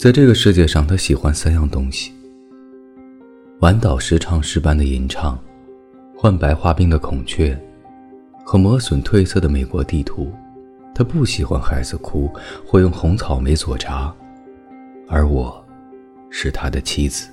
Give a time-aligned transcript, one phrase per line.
[0.00, 2.14] 在这个世界上，他喜欢三样东西：
[3.58, 5.38] 晚岛时唱诗般的吟唱，
[6.16, 7.54] 患白化病的孔雀，
[8.42, 10.32] 和磨损褪色的美国地图。
[10.94, 12.32] 他不喜欢孩子哭
[12.66, 14.10] 或用红草莓做茶，
[15.06, 15.62] 而我，
[16.30, 17.28] 是他的妻子。